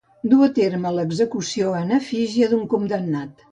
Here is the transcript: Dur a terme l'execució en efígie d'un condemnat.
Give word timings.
Dur 0.29 0.37
a 0.45 0.47
terme 0.55 0.91
l'execució 0.95 1.75
en 1.83 1.95
efígie 2.01 2.51
d'un 2.55 2.67
condemnat. 2.75 3.49